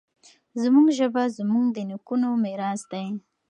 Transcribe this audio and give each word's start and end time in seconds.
زموږ 0.61 0.87
ژبه 0.97 1.23
زموږ 1.37 1.65
د 1.75 1.77
نیکونو 1.89 2.29
میراث 2.43 2.81
دی. 2.91 3.05